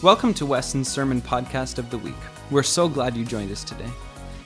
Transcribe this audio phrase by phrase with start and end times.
[0.00, 2.14] Welcome to Weston's Sermon Podcast of the Week.
[2.52, 3.90] We're so glad you joined us today.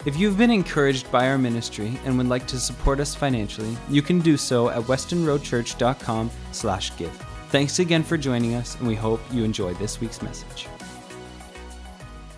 [0.06, 4.00] If you've been encouraged by our ministry and would like to support us financially, you
[4.00, 7.12] can do so at westonroadchurch.com slash give.
[7.50, 10.68] Thanks again for joining us, and we hope you enjoy this week's message.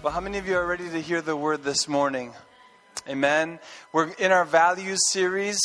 [0.02, 2.32] Well, how many of you are ready to hear the word this morning?
[3.08, 3.60] Amen.
[3.92, 5.60] We're in our values series,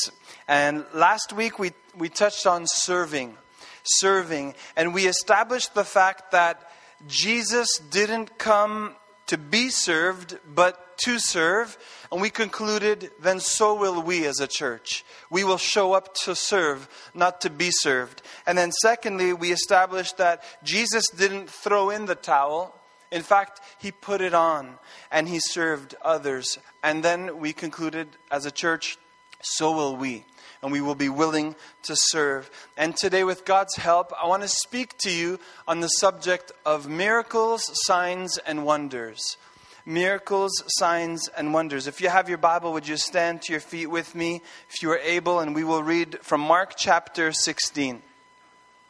[0.47, 3.35] and last week we, we touched on serving.
[3.83, 4.53] Serving.
[4.75, 6.68] And we established the fact that
[7.07, 8.95] Jesus didn't come
[9.27, 11.77] to be served, but to serve.
[12.11, 15.05] And we concluded, then so will we as a church.
[15.29, 18.21] We will show up to serve, not to be served.
[18.47, 22.75] And then, secondly, we established that Jesus didn't throw in the towel.
[23.11, 24.77] In fact, he put it on
[25.11, 26.57] and he served others.
[26.83, 28.97] And then we concluded, as a church,
[29.41, 30.25] so will we
[30.61, 32.49] and we will be willing to serve.
[32.77, 36.89] And today, with God's help, I want to speak to you on the subject of
[36.89, 39.37] miracles, signs, and wonders.
[39.85, 41.87] Miracles, signs, and wonders.
[41.87, 44.91] If you have your Bible, would you stand to your feet with me, if you
[44.91, 48.01] are able, and we will read from Mark chapter 16.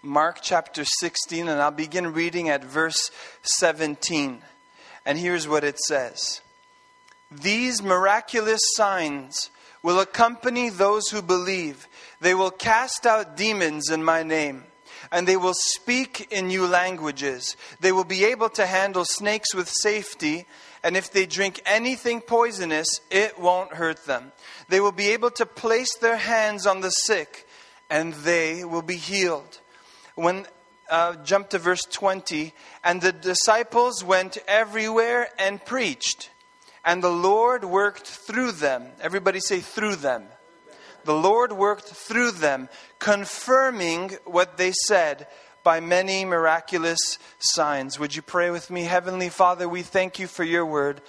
[0.02, 3.12] Mark chapter 16, and I'll begin reading at verse
[3.44, 4.42] 17.
[5.06, 6.42] And here's what it says
[7.30, 9.52] These miraculous signs
[9.82, 11.88] will accompany those who believe.
[12.22, 14.64] They will cast out demons in my name,
[15.12, 17.56] and they will speak in new languages.
[17.80, 20.46] They will be able to handle snakes with safety,
[20.84, 24.32] and if they drink anything poisonous, it won't hurt them.
[24.68, 27.48] They will be able to place their hands on the sick,
[27.90, 29.60] and they will be healed.
[30.16, 30.46] When
[30.90, 36.30] uh, jump to verse 20, and the disciples went everywhere and preached
[36.84, 38.88] and the Lord worked through them.
[39.02, 40.26] Everybody say, through them.
[41.06, 45.28] The Lord worked through them, confirming what they said
[45.64, 48.00] by many miraculous signs.
[48.00, 48.84] Would you pray with me?
[48.84, 51.02] Heavenly Father, we thank you for your word.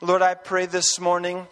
[0.00, 1.46] Lord, I pray this morning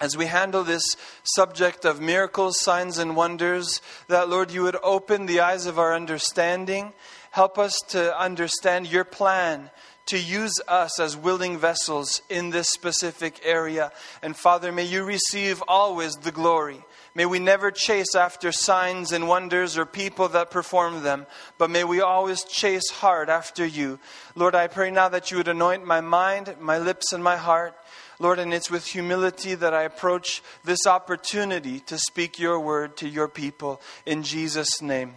[0.00, 5.26] as we handle this subject of miracles, signs, and wonders, that, Lord, you would open
[5.26, 6.92] the eyes of our understanding.
[7.30, 9.70] Help us to understand your plan
[10.06, 13.90] to use us as willing vessels in this specific area.
[14.22, 16.84] And Father, may you receive always the glory.
[17.14, 21.26] May we never chase after signs and wonders or people that perform them,
[21.58, 24.00] but may we always chase hard after you.
[24.34, 27.74] Lord, I pray now that you would anoint my mind, my lips, and my heart.
[28.18, 33.08] Lord, and it's with humility that I approach this opportunity to speak your word to
[33.08, 33.80] your people.
[34.06, 35.14] In Jesus' name,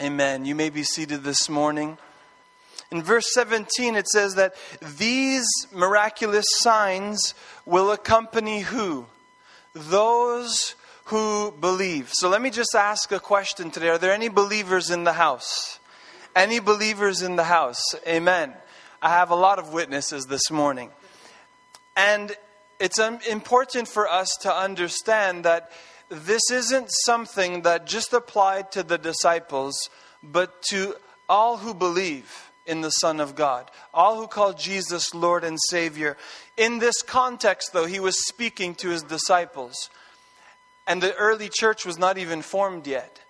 [0.00, 0.44] amen.
[0.44, 1.96] You may be seated this morning.
[2.90, 4.54] In verse 17, it says that
[4.98, 7.34] these miraculous signs
[7.64, 9.06] will accompany who?
[9.74, 10.74] Those
[11.04, 12.10] who believe.
[12.12, 13.88] So let me just ask a question today.
[13.88, 15.78] Are there any believers in the house?
[16.34, 17.82] Any believers in the house?
[18.06, 18.54] Amen.
[19.00, 20.90] I have a lot of witnesses this morning.
[21.96, 22.36] And
[22.80, 25.70] it's um, important for us to understand that
[26.08, 29.76] this isn't something that just applied to the disciples,
[30.22, 30.96] but to
[31.28, 33.68] all who believe in the Son of God.
[33.92, 36.16] All who call Jesus Lord and Savior.
[36.56, 39.90] In this context, though, he was speaking to his disciples.
[40.86, 43.20] And the early church was not even formed yet.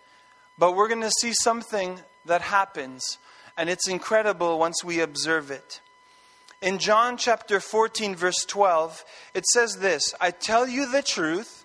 [0.58, 3.18] But we're going to see something that happens,
[3.56, 5.80] and it's incredible once we observe it.
[6.60, 9.02] In John chapter 14, verse 12,
[9.32, 11.64] it says this I tell you the truth,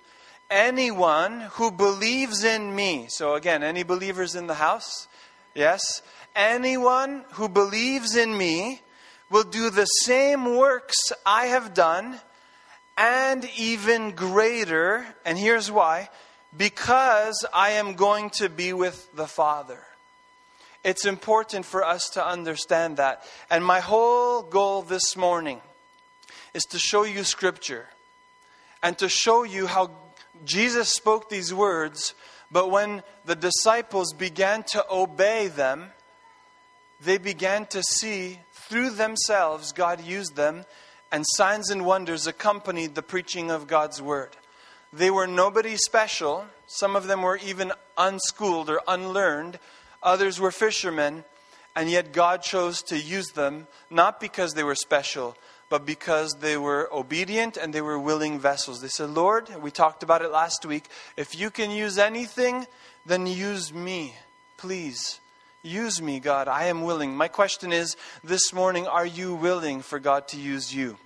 [0.50, 3.08] anyone who believes in me.
[3.10, 5.10] So, again, any believers in the house?
[5.54, 6.02] Yes?
[6.36, 8.82] Anyone who believes in me
[9.30, 12.20] will do the same works I have done
[12.98, 15.06] and even greater.
[15.26, 16.10] And here's why
[16.56, 19.80] because I am going to be with the Father.
[20.84, 23.24] It's important for us to understand that.
[23.50, 25.60] And my whole goal this morning
[26.54, 27.88] is to show you Scripture
[28.84, 29.92] and to show you how
[30.46, 32.14] Jesus spoke these words,
[32.52, 35.92] but when the disciples began to obey them,
[37.06, 40.66] they began to see through themselves God used them,
[41.12, 44.36] and signs and wonders accompanied the preaching of God's word.
[44.92, 46.46] They were nobody special.
[46.68, 49.60] Some of them were even unschooled or unlearned.
[50.02, 51.24] Others were fishermen.
[51.76, 55.36] And yet God chose to use them not because they were special,
[55.70, 58.82] but because they were obedient and they were willing vessels.
[58.82, 60.86] They said, Lord, we talked about it last week.
[61.18, 62.66] If you can use anything,
[63.06, 64.16] then use me,
[64.58, 65.20] please.
[65.66, 66.48] Use me, God.
[66.48, 67.18] I am willing.
[67.18, 71.00] My question is this morning are you willing for God to use you?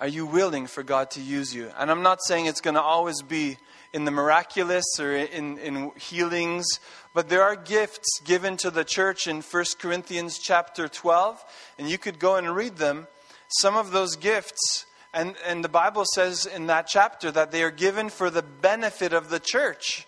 [0.00, 1.72] Are you willing for God to use you?
[1.76, 3.56] And I'm not saying it's going to always be
[3.92, 6.68] in the miraculous or in, in healings,
[7.14, 11.44] but there are gifts given to the church in 1 Corinthians chapter 12,
[11.80, 13.08] and you could go and read them.
[13.48, 17.72] Some of those gifts, and, and the Bible says in that chapter that they are
[17.72, 20.06] given for the benefit of the church.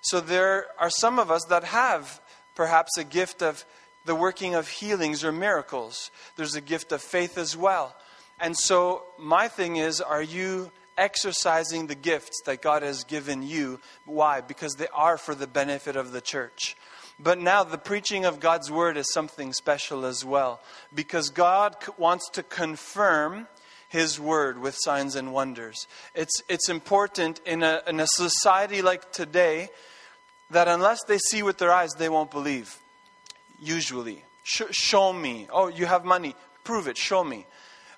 [0.00, 2.20] So there are some of us that have
[2.56, 3.64] perhaps a gift of
[4.04, 6.10] the working of healings or miracles.
[6.36, 7.94] There's a gift of faith as well.
[8.40, 13.80] And so, my thing is, are you exercising the gifts that God has given you?
[14.04, 14.40] Why?
[14.40, 16.76] Because they are for the benefit of the church.
[17.18, 20.60] But now, the preaching of God's word is something special as well.
[20.94, 23.48] Because God wants to confirm
[23.88, 25.86] his word with signs and wonders.
[26.14, 29.70] It's, it's important in a, in a society like today
[30.50, 32.78] that unless they see with their eyes, they won't believe.
[33.60, 34.22] Usually.
[34.42, 35.48] Sh- show me.
[35.52, 36.34] Oh, you have money.
[36.64, 36.96] Prove it.
[36.96, 37.46] Show me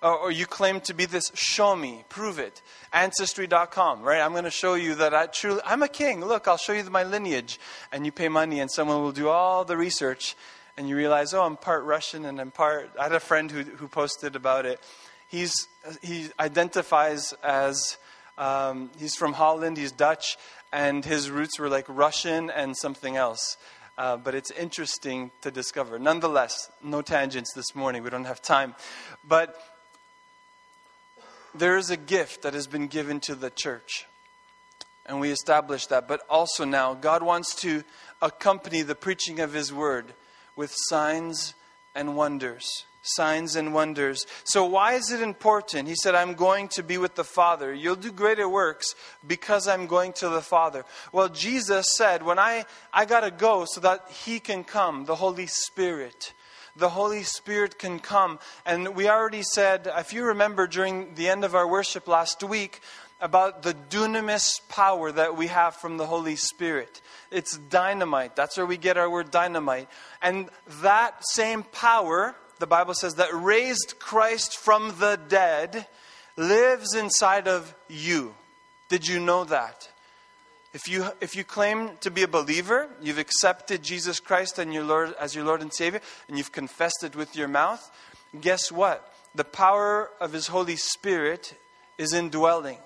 [0.03, 2.63] or you claim to be this, show me, prove it.
[2.93, 4.21] Ancestry.com, right?
[4.21, 6.25] I'm going to show you that I truly, I'm a king.
[6.25, 7.59] Look, I'll show you my lineage.
[7.93, 10.37] And you pay money, and someone will do all the research,
[10.77, 12.91] and you realize, oh, I'm part Russian and I'm part.
[12.99, 14.81] I had a friend who, who posted about it.
[15.29, 15.53] He's,
[16.01, 17.99] he identifies as,
[18.39, 20.39] um, he's from Holland, he's Dutch,
[20.73, 23.57] and his roots were like Russian and something else.
[23.97, 25.99] Uh, but it's interesting to discover.
[25.99, 28.03] Nonetheless, no tangents this morning.
[28.05, 28.77] We don't have time.
[29.27, 29.61] But
[31.55, 34.07] there is a gift that has been given to the church.
[35.07, 36.07] And we established that.
[36.07, 37.83] But also now, God wants to
[38.23, 40.15] accompany the preaching of His word
[40.55, 41.55] with signs
[41.95, 42.85] and wonders.
[43.03, 44.27] Signs and wonders.
[44.45, 45.89] So, why is it important?
[45.89, 47.73] He said, I'm going to be with the Father.
[47.73, 48.95] You'll do greater works
[49.27, 50.85] because I'm going to the Father.
[51.13, 55.17] Well, Jesus said, When I, I got to go so that He can come, the
[55.17, 56.33] Holy Spirit
[56.77, 58.39] the Holy Spirit can come.
[58.65, 62.81] And we already said, if you remember during the end of our worship last week,
[63.21, 67.01] about the dunamis power that we have from the Holy Spirit.
[67.31, 68.37] It's dynamite.
[68.37, 69.89] That's where we get our word dynamite.
[70.23, 70.49] And
[70.83, 75.87] that same power, the Bible says, that raised Christ from the dead
[76.37, 78.35] lives inside of you.
[78.89, 79.89] Did you know that?
[80.75, 84.85] If you, if you claim to be a believer, you've accepted Jesus Christ and your
[84.85, 87.91] Lord, as your Lord and Savior, and you've confessed it with your mouth,
[88.41, 89.13] guess what?
[89.35, 91.55] The power of His Holy Spirit
[91.97, 92.79] is indwelling.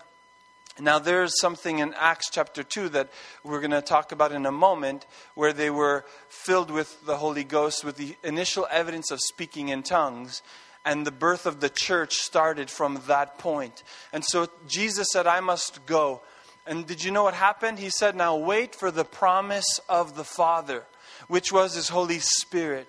[0.80, 3.10] Now, there's something in Acts chapter 2 that
[3.44, 5.04] we're going to talk about in a moment
[5.34, 9.82] where they were filled with the Holy Ghost with the initial evidence of speaking in
[9.82, 10.40] tongues.
[10.84, 13.82] And the birth of the church started from that point.
[14.14, 16.22] And so Jesus said, I must go.
[16.66, 17.78] And did you know what happened?
[17.78, 20.84] He said, Now wait for the promise of the Father,
[21.28, 22.88] which was His Holy Spirit.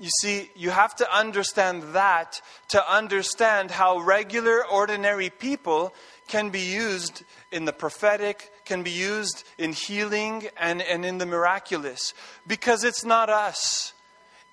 [0.00, 5.92] You see, you have to understand that to understand how regular, ordinary people
[6.30, 11.26] can be used in the prophetic, can be used in healing, and, and in the
[11.26, 12.14] miraculous.
[12.46, 13.92] Because it's not us,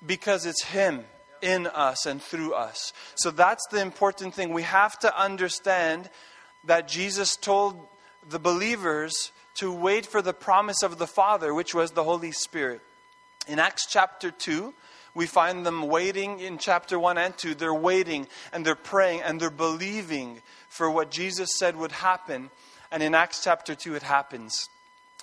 [0.05, 1.05] because it's Him
[1.41, 2.93] in us and through us.
[3.15, 4.53] So that's the important thing.
[4.53, 6.09] We have to understand
[6.65, 7.79] that Jesus told
[8.27, 12.81] the believers to wait for the promise of the Father, which was the Holy Spirit.
[13.47, 14.73] In Acts chapter 2,
[15.13, 17.55] we find them waiting in chapter 1 and 2.
[17.55, 20.41] They're waiting and they're praying and they're believing
[20.77, 22.49] for what Jesus said would happen.
[22.91, 24.69] And in Acts chapter 2, it happens.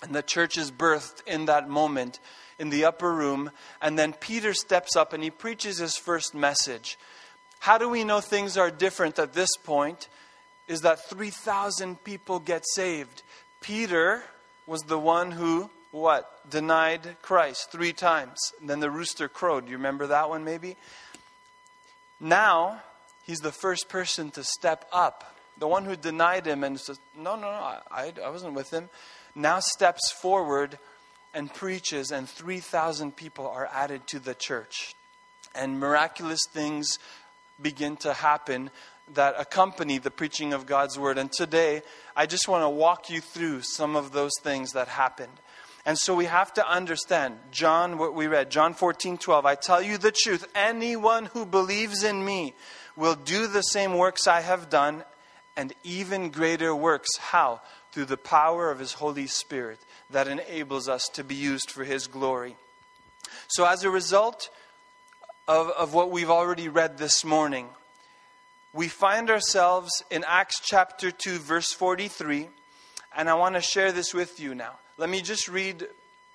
[0.02, 2.20] And the church is birthed in that moment
[2.58, 3.50] in the upper room.
[3.80, 6.98] And then Peter steps up and he preaches his first message.
[7.60, 10.08] How do we know things are different at this point?
[10.66, 13.22] is that 3,000 people get saved.
[13.60, 14.22] Peter
[14.66, 16.30] was the one who, what?
[16.50, 18.38] Denied Christ three times.
[18.60, 19.66] And then the rooster crowed.
[19.66, 20.76] Do you remember that one maybe?
[22.18, 22.80] Now,
[23.24, 25.33] he's the first person to step up.
[25.58, 28.88] The one who denied him and says, No, no, no, I, I wasn't with him.
[29.34, 30.78] Now steps forward
[31.32, 34.94] and preaches, and 3,000 people are added to the church.
[35.54, 36.98] And miraculous things
[37.60, 38.70] begin to happen
[39.14, 41.18] that accompany the preaching of God's word.
[41.18, 41.82] And today,
[42.16, 45.32] I just want to walk you through some of those things that happened.
[45.86, 49.44] And so we have to understand, John, what we read, John 14, 12.
[49.44, 52.54] I tell you the truth, anyone who believes in me
[52.96, 55.04] will do the same works I have done,
[55.56, 57.08] and even greater works.
[57.18, 57.60] How?
[57.92, 59.78] Through the power of his Holy Spirit
[60.10, 62.56] that enables us to be used for his glory.
[63.48, 64.50] So, as a result
[65.46, 67.68] of, of what we've already read this morning,
[68.72, 72.48] we find ourselves in Acts chapter 2, verse 43,
[73.16, 74.72] and I want to share this with you now.
[74.96, 75.86] Let me just read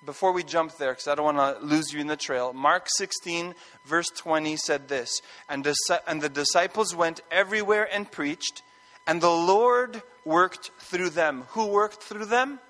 [0.04, 2.52] before we jump there, because I don't want to lose you in the trail.
[2.52, 5.66] Mark 16, verse 20 said this and,
[6.06, 8.62] and the disciples went everywhere and preached,
[9.06, 11.44] and the Lord worked through them.
[11.50, 12.60] Who worked through them?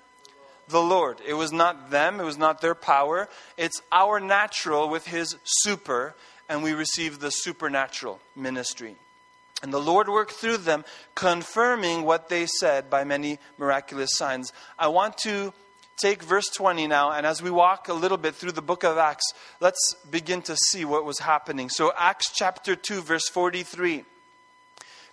[0.71, 1.19] the Lord.
[1.25, 3.29] It was not them, it was not their power.
[3.57, 6.15] It's our natural with His super,
[6.49, 8.95] and we receive the supernatural ministry.
[9.61, 10.83] And the Lord worked through them,
[11.13, 14.51] confirming what they said by many miraculous signs.
[14.79, 15.53] I want to
[16.01, 18.97] take verse 20 now, and as we walk a little bit through the book of
[18.97, 21.69] Acts, let's begin to see what was happening.
[21.69, 24.03] So, Acts chapter 2, verse 43.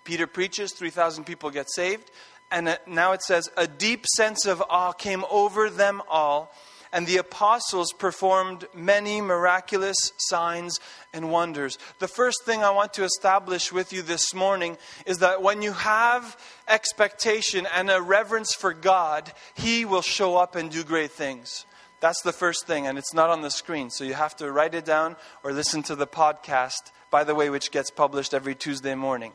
[0.08, 2.10] Peter preaches, 3,000 people get saved.
[2.50, 6.50] And now it says, a deep sense of awe came over them all
[6.94, 10.80] and the apostles performed many miraculous signs
[11.12, 11.76] and wonders.
[11.98, 15.72] The first thing I want to establish with you this morning is that when you
[15.72, 21.66] have expectation and a reverence for God, He will show up and do great things.
[22.00, 24.74] That's the first thing, and it's not on the screen, so you have to write
[24.74, 28.94] it down or listen to the podcast, by the way, which gets published every Tuesday
[28.94, 29.34] morning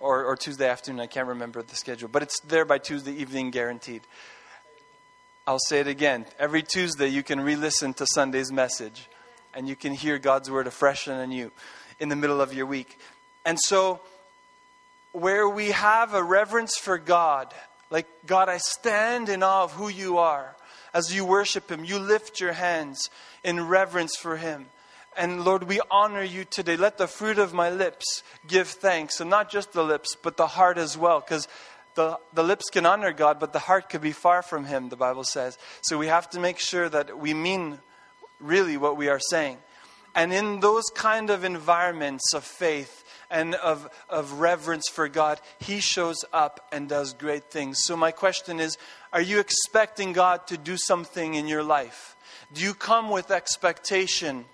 [0.00, 1.00] or, or Tuesday afternoon.
[1.00, 4.02] I can't remember the schedule, but it's there by Tuesday evening, guaranteed.
[5.46, 6.26] I'll say it again.
[6.38, 9.08] Every Tuesday, you can re listen to Sunday's message
[9.54, 11.50] and you can hear God's word afresh and anew
[11.98, 12.98] in the middle of your week.
[13.44, 14.00] And so,
[15.12, 17.52] where we have a reverence for God,
[17.90, 20.54] like, God, I stand in awe of who you are.
[20.94, 23.10] As you worship Him, you lift your hands
[23.42, 24.66] in reverence for Him.
[25.16, 26.76] And Lord, we honor you today.
[26.76, 29.20] Let the fruit of my lips give thanks.
[29.20, 31.20] And not just the lips, but the heart as well.
[31.20, 31.48] Because
[31.94, 34.96] the, the lips can honor God, but the heart could be far from Him, the
[34.96, 35.58] Bible says.
[35.82, 37.78] So we have to make sure that we mean
[38.38, 39.58] really what we are saying.
[40.14, 45.80] And in those kind of environments of faith and of, of reverence for God, He
[45.80, 47.78] shows up and does great things.
[47.82, 48.76] So, my question is
[49.12, 52.16] Are you expecting God to do something in your life?
[52.52, 54.46] Do you come with expectation?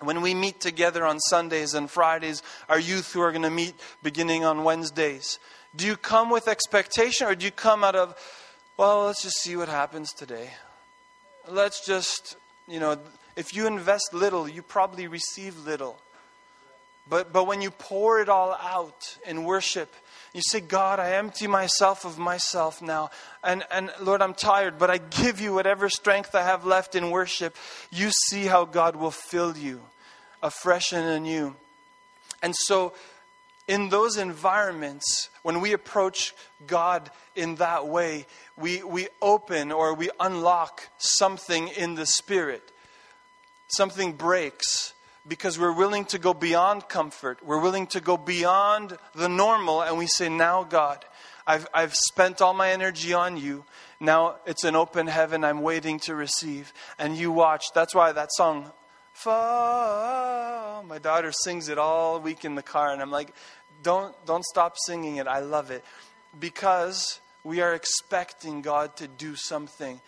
[0.00, 3.74] When we meet together on Sundays and Fridays, our youth who are going to meet
[4.02, 5.38] beginning on Wednesdays,
[5.74, 8.14] do you come with expectation or do you come out of,
[8.76, 10.50] well, let's just see what happens today?
[11.48, 12.36] Let's just,
[12.68, 12.98] you know,
[13.36, 15.98] if you invest little, you probably receive little.
[17.08, 19.92] But, but when you pour it all out in worship,
[20.38, 23.10] you say, God, I empty myself of myself now.
[23.42, 27.10] And, and Lord, I'm tired, but I give you whatever strength I have left in
[27.10, 27.56] worship.
[27.90, 29.80] You see how God will fill you
[30.40, 31.56] afresh and anew.
[32.40, 32.92] And so
[33.66, 36.34] in those environments, when we approach
[36.68, 38.26] God in that way,
[38.56, 42.62] we, we open or we unlock something in the Spirit.
[43.66, 44.94] Something breaks
[45.26, 47.44] because we're willing to go beyond comfort.
[47.44, 51.04] We're willing to go beyond the normal, and we say, Now, God,
[51.46, 53.64] I've, I've spent all my energy on you.
[54.00, 56.72] Now it's an open heaven I'm waiting to receive.
[56.98, 57.64] And you watch.
[57.74, 58.70] That's why that song,
[59.14, 60.84] Fall.
[60.84, 63.34] My daughter sings it all week in the car, and I'm like,
[63.82, 65.26] don't, don't stop singing it.
[65.26, 65.84] I love it.
[66.38, 70.00] Because we are expecting God to do something.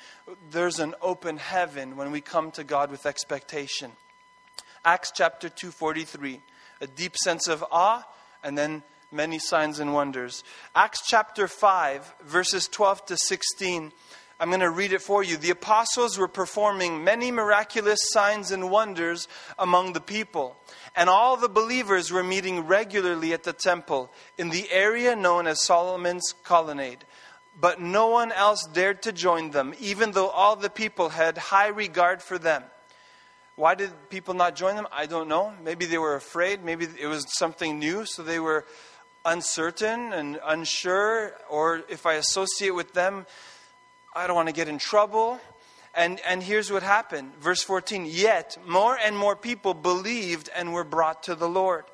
[0.50, 3.90] There's an open heaven when we come to God with expectation.
[4.84, 6.40] Acts chapter 2:43,
[6.80, 8.04] a deep sense of awe
[8.42, 8.82] and then
[9.12, 10.42] many signs and wonders.
[10.74, 13.92] Acts chapter 5 verses 12 to 16
[14.40, 15.36] I'm going to read it for you.
[15.36, 20.56] The apostles were performing many miraculous signs and wonders among the people,
[20.96, 25.62] and all the believers were meeting regularly at the temple in the area known as
[25.62, 27.04] Solomon's colonnade.
[27.60, 31.68] But no one else dared to join them, even though all the people had high
[31.68, 32.64] regard for them.
[33.56, 34.86] Why did people not join them?
[34.92, 35.52] I don't know.
[35.62, 36.64] Maybe they were afraid.
[36.64, 38.64] Maybe it was something new, so they were
[39.24, 41.32] uncertain and unsure.
[41.48, 43.26] Or if I associate with them,
[44.14, 45.40] I don't want to get in trouble.
[45.94, 47.32] And, and here's what happened.
[47.40, 51.84] Verse 14 Yet more and more people believed and were brought to the Lord.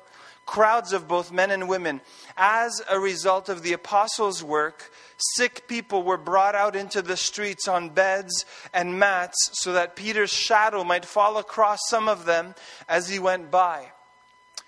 [0.45, 2.01] Crowds of both men and women.
[2.37, 7.67] As a result of the apostles' work, sick people were brought out into the streets
[7.67, 12.55] on beds and mats so that Peter's shadow might fall across some of them
[12.87, 13.91] as he went by.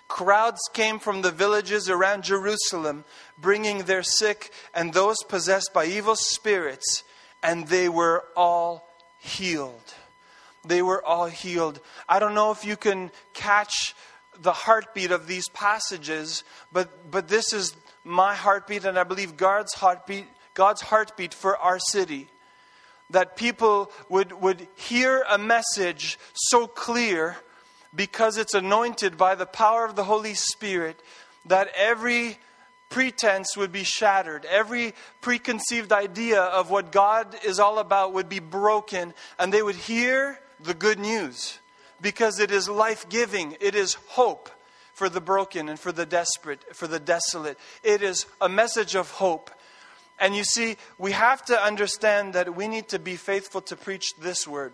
[0.07, 3.05] Crowds came from the villages around Jerusalem,
[3.37, 7.03] bringing their sick and those possessed by evil spirits
[7.41, 8.87] and they were all
[9.19, 9.93] healed.
[10.65, 11.79] They were all healed.
[12.07, 13.95] I don't know if you can catch
[14.41, 19.73] the heartbeat of these passages, but, but this is my heartbeat, and I believe God's
[19.73, 22.27] heartbeat, God's heartbeat for our city.
[23.11, 27.37] That people would, would hear a message so clear
[27.95, 31.01] because it's anointed by the power of the Holy Spirit
[31.45, 32.37] that every
[32.89, 34.45] pretense would be shattered.
[34.45, 39.75] Every preconceived idea of what God is all about would be broken, and they would
[39.75, 41.59] hear the good news
[42.01, 44.49] because it is life giving, it is hope
[44.93, 47.57] for the broken and for the desperate, for the desolate.
[47.83, 49.51] It is a message of hope.
[50.19, 54.13] And you see, we have to understand that we need to be faithful to preach
[54.19, 54.73] this word.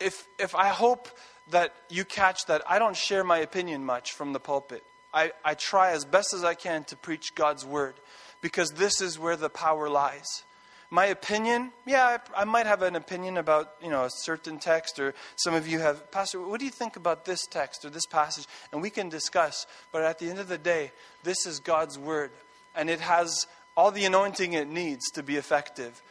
[0.00, 1.08] If, if I hope
[1.50, 4.82] that you catch that I don't share my opinion much from the pulpit,
[5.12, 7.94] I, I try as best as I can to preach God's word
[8.42, 10.42] because this is where the power lies.
[10.90, 15.00] My opinion, yeah, I, I might have an opinion about you know a certain text,
[15.00, 18.06] or some of you have, Pastor, what do you think about this text or this
[18.06, 18.46] passage?
[18.70, 19.66] And we can discuss.
[19.92, 22.30] But at the end of the day, this is God's word,
[22.76, 23.46] and it has
[23.76, 26.02] all the anointing it needs to be effective.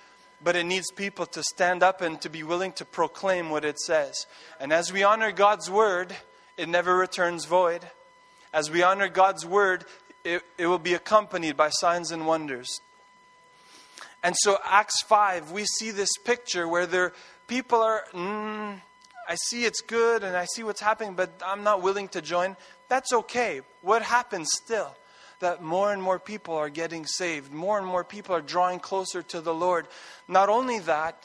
[0.43, 3.79] But it needs people to stand up and to be willing to proclaim what it
[3.79, 4.25] says.
[4.59, 6.13] And as we honor God's word,
[6.57, 7.81] it never returns void.
[8.53, 9.85] As we honor God's word,
[10.25, 12.81] it, it will be accompanied by signs and wonders.
[14.21, 17.13] And so, Acts 5, we see this picture where there,
[17.47, 18.79] people are, mm,
[19.27, 22.55] I see it's good and I see what's happening, but I'm not willing to join.
[22.89, 23.61] That's okay.
[23.81, 24.95] What happens still?
[25.43, 27.53] That more and more people are getting saved.
[27.53, 29.87] More and more people are drawing closer to the Lord.
[30.27, 31.21] Not only that,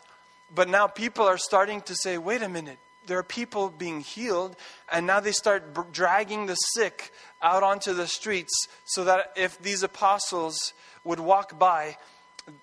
[0.54, 4.54] but now people are starting to say, wait a minute, there are people being healed,
[4.92, 7.10] and now they start dragging the sick
[7.40, 8.52] out onto the streets
[8.84, 11.96] so that if these apostles would walk by,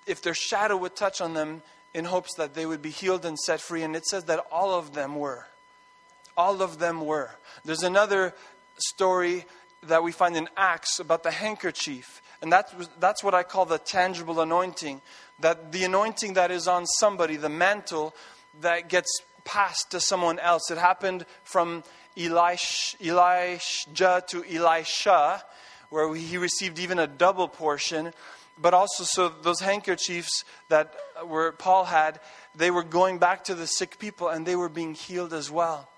[0.05, 1.61] if their shadow would touch on them
[1.95, 3.81] in hopes that they would be healed and set free.
[3.81, 5.45] And it says that all of them were.
[6.35, 7.31] All of them were.
[7.63, 8.33] There's another
[8.77, 9.45] story
[9.87, 12.21] that we find in Acts about the handkerchief.
[12.41, 15.01] And that's, that's what I call the tangible anointing.
[15.39, 18.15] That the anointing that is on somebody, the mantle
[18.61, 19.09] that gets
[19.43, 20.69] passed to someone else.
[20.71, 21.83] It happened from
[22.17, 25.43] Elish, Elijah to Elisha,
[25.89, 28.13] where he received even a double portion.
[28.57, 30.93] But also, so those handkerchiefs that
[31.25, 32.19] were Paul had,
[32.55, 35.89] they were going back to the sick people and they were being healed as well.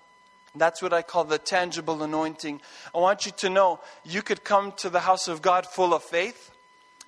[0.54, 2.60] That's what I call the tangible anointing.
[2.94, 6.02] I want you to know you could come to the house of God full of
[6.02, 6.50] faith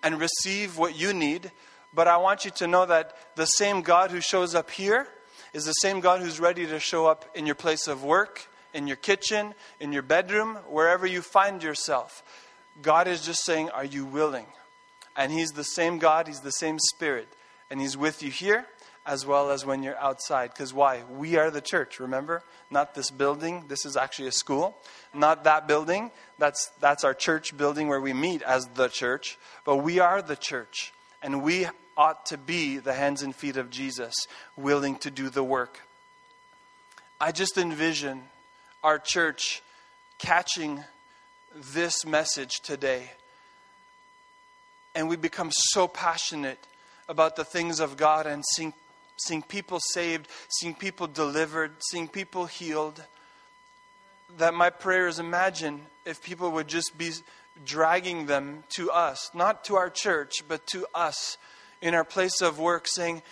[0.02, 1.50] and receive what you need,
[1.94, 5.08] but I want you to know that the same God who shows up here
[5.52, 8.86] is the same God who's ready to show up in your place of work, in
[8.86, 12.22] your kitchen, in your bedroom, wherever you find yourself.
[12.82, 14.46] God is just saying, Are you willing?
[15.16, 17.28] And He's the same God, He's the same Spirit,
[17.68, 18.66] and He's with you here
[19.06, 20.50] as well as when you're outside.
[20.50, 21.02] Because why?
[21.10, 22.42] We are the church, remember?
[22.70, 23.64] Not this building.
[23.68, 24.76] This is actually a school.
[25.14, 26.10] Not that building.
[26.38, 29.38] That's, that's our church building where we meet as the church.
[29.64, 30.92] But we are the church.
[31.22, 34.14] And we ought to be the hands and feet of Jesus,
[34.56, 35.80] willing to do the work.
[37.20, 38.22] I just envision
[38.82, 39.62] our church
[40.18, 40.82] catching
[41.54, 43.10] this message today.
[44.94, 46.58] And we become so passionate
[47.08, 48.72] about the things of God and seeing
[49.26, 53.02] seeing people saved, seeing people delivered, seeing people healed.
[54.38, 57.10] That my prayer is imagine if people would just be
[57.64, 61.36] dragging them to us, not to our church, but to us
[61.82, 63.22] in our place of work, saying,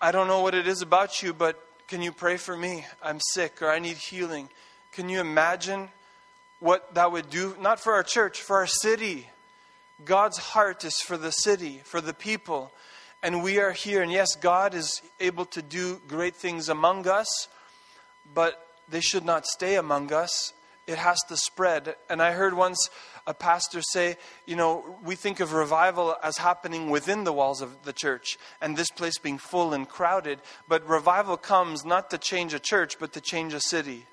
[0.00, 2.84] I don't know what it is about you, but can you pray for me?
[3.02, 4.48] I'm sick or I need healing.
[4.92, 5.88] Can you imagine
[6.60, 7.56] what that would do?
[7.60, 9.28] Not for our church, for our city.
[10.04, 12.72] God's heart is for the city, for the people.
[13.26, 17.48] And we are here, and yes, God is able to do great things among us,
[18.32, 20.52] but they should not stay among us.
[20.86, 21.96] It has to spread.
[22.08, 22.88] And I heard once
[23.26, 27.82] a pastor say, you know, we think of revival as happening within the walls of
[27.82, 32.54] the church and this place being full and crowded, but revival comes not to change
[32.54, 34.06] a church, but to change a city.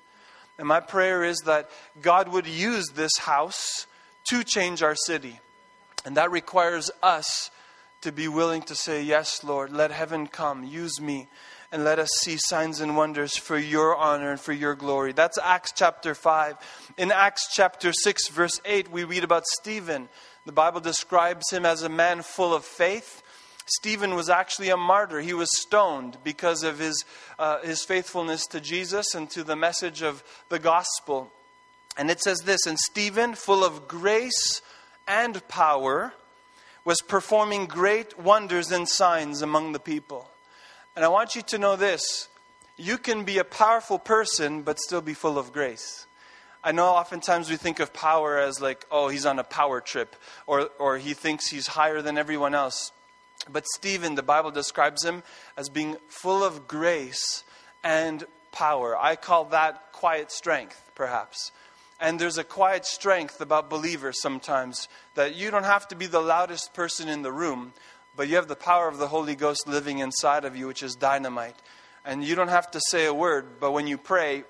[0.58, 1.70] And my prayer is that
[2.02, 3.86] God would use this house
[4.30, 5.38] to change our city.
[6.04, 7.52] And that requires us
[8.04, 11.26] to be willing to say, Yes, Lord, let heaven come, use me,
[11.72, 15.12] and let us see signs and wonders for your honor and for your glory.
[15.12, 16.56] That's Acts chapter 5.
[16.98, 20.10] In Acts chapter 6, verse 8, we read about Stephen.
[20.44, 23.22] The Bible describes him as a man full of faith.
[23.64, 25.22] Stephen was actually a martyr.
[25.22, 27.06] He was stoned because of his,
[27.38, 31.32] uh, his faithfulness to Jesus and to the message of the gospel.
[31.96, 34.60] And it says this And Stephen, full of grace
[35.08, 36.12] and power,
[36.84, 40.28] was performing great wonders and signs among the people.
[40.94, 42.28] And I want you to know this
[42.76, 46.06] you can be a powerful person, but still be full of grace.
[46.62, 50.16] I know oftentimes we think of power as like, oh, he's on a power trip,
[50.46, 52.90] or, or he thinks he's higher than everyone else.
[53.50, 55.22] But Stephen, the Bible describes him
[55.56, 57.44] as being full of grace
[57.84, 58.96] and power.
[58.96, 61.52] I call that quiet strength, perhaps.
[62.00, 66.20] And there's a quiet strength about believers sometimes that you don't have to be the
[66.20, 67.72] loudest person in the room,
[68.16, 70.94] but you have the power of the Holy Ghost living inside of you, which is
[70.94, 71.56] dynamite.
[72.04, 74.44] And you don't have to say a word, but when you pray,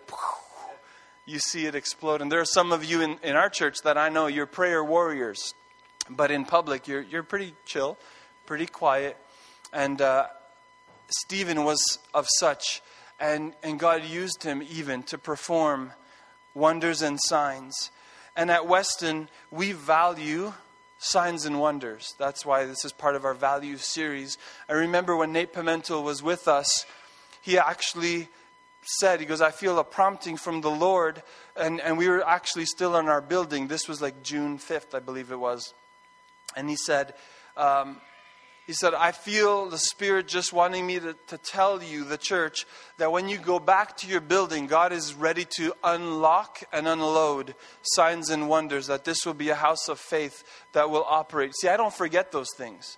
[1.27, 2.23] you see it explode.
[2.23, 4.83] And there are some of you in, in our church that I know you're prayer
[4.83, 5.55] warriors,
[6.11, 7.97] but in public, you're, you're pretty chill,
[8.47, 9.17] pretty quiet.
[9.73, 10.27] And uh,
[11.09, 12.83] Stephen was of such.
[13.21, 15.93] And, and God used him even to perform
[16.55, 17.91] wonders and signs.
[18.37, 20.53] And at Weston, we value
[20.99, 22.15] signs and wonders.
[22.19, 24.39] That's why this is part of our value series.
[24.69, 26.87] I remember when Nate Pimentel was with us,
[27.43, 28.29] he actually
[28.83, 31.23] said, he goes, I feel a prompting from the Lord.
[31.57, 33.69] And, and we were actually still in our building.
[33.69, 35.75] This was like June 5th, I believe it was.
[36.57, 37.15] And he said,
[37.57, 38.01] um,
[38.67, 42.65] he said, I feel the Spirit just wanting me to, to tell you, the church,
[42.97, 47.55] that when you go back to your building, God is ready to unlock and unload
[47.83, 51.53] signs and wonders, that this will be a house of faith that will operate.
[51.61, 52.97] See, I don't forget those things.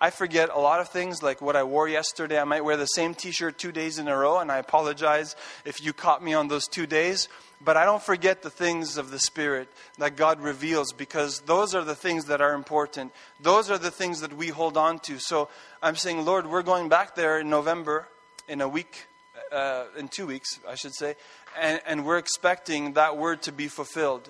[0.00, 2.40] I forget a lot of things, like what I wore yesterday.
[2.40, 5.36] I might wear the same t shirt two days in a row, and I apologize
[5.64, 7.28] if you caught me on those two days.
[7.64, 11.84] But I don't forget the things of the Spirit that God reveals because those are
[11.84, 13.12] the things that are important.
[13.40, 15.18] Those are the things that we hold on to.
[15.18, 15.48] So
[15.82, 18.08] I'm saying, Lord, we're going back there in November,
[18.48, 19.06] in a week,
[19.52, 21.14] uh, in two weeks, I should say,
[21.60, 24.28] and, and we're expecting that word to be fulfilled.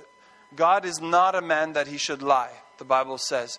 [0.54, 3.58] God is not a man that he should lie, the Bible says.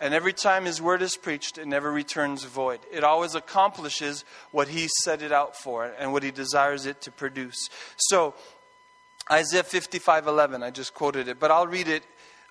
[0.00, 2.80] And every time his word is preached, it never returns void.
[2.92, 7.12] It always accomplishes what he set it out for and what he desires it to
[7.12, 7.70] produce.
[7.96, 8.34] So,
[9.30, 12.04] Isaiah 55 11, I just quoted it, but I'll read it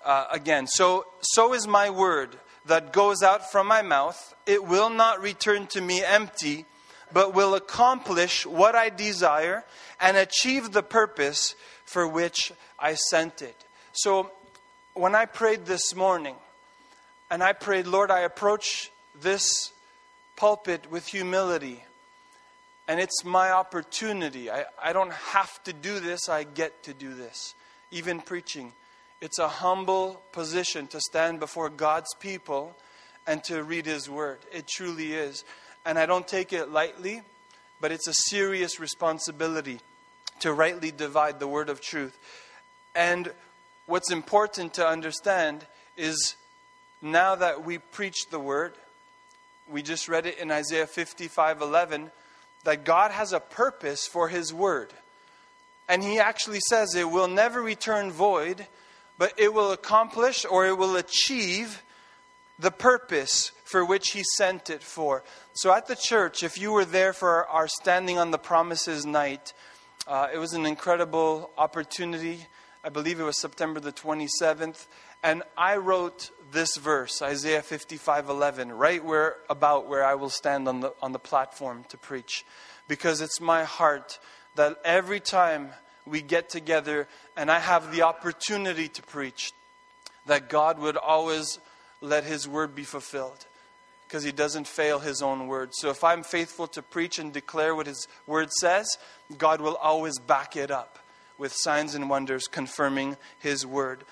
[0.03, 0.67] uh, again.
[0.67, 4.35] So, so is my word that goes out from my mouth.
[4.45, 6.65] It will not return to me empty,
[7.11, 9.63] but will accomplish what I desire
[9.99, 11.55] and achieve the purpose
[11.85, 13.55] for which I sent it.
[13.91, 14.31] So,
[14.95, 16.35] when I prayed this morning,
[17.29, 19.71] and I prayed, Lord, I approach this
[20.35, 21.83] pulpit with humility.
[22.87, 24.51] And it's my opportunity.
[24.51, 27.55] I, I don't have to do this, I get to do this.
[27.91, 28.73] Even preaching.
[29.21, 32.75] It's a humble position to stand before God's people
[33.25, 34.39] and to read His Word.
[34.51, 35.45] It truly is.
[35.85, 37.21] And I don't take it lightly,
[37.79, 39.79] but it's a serious responsibility
[40.39, 42.17] to rightly divide the Word of truth.
[42.95, 43.31] And
[43.85, 45.65] what's important to understand
[45.97, 46.35] is
[47.01, 48.73] now that we preach the word,
[49.69, 52.11] we just read it in Isaiah 55 11,
[52.63, 54.89] that God has a purpose for his word.
[55.89, 58.65] And he actually says it will never return void,
[59.17, 61.83] but it will accomplish or it will achieve
[62.59, 65.23] the purpose for which he sent it for.
[65.53, 69.53] So at the church, if you were there for our Standing on the Promises night,
[70.07, 72.45] uh, it was an incredible opportunity.
[72.83, 74.87] I believe it was September the 27th.
[75.23, 80.67] And I wrote this verse, Isaiah 55 11, right where about where I will stand
[80.67, 82.45] on the, on the platform to preach.
[82.89, 84.19] Because it's my heart
[84.55, 85.69] that every time
[86.05, 89.53] we get together and I have the opportunity to preach,
[90.25, 91.59] that God would always
[92.01, 93.45] let His word be fulfilled.
[94.05, 95.69] Because He doesn't fail His own word.
[95.73, 98.97] So if I'm faithful to preach and declare what His word says,
[99.37, 100.99] God will always back it up
[101.37, 104.03] with signs and wonders confirming His word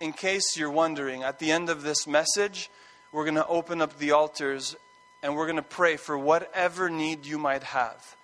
[0.00, 2.70] in case you're wondering, at the end of this message,
[3.12, 4.74] we're going to open up the altars
[5.22, 8.16] and we're going to pray for whatever need you might have.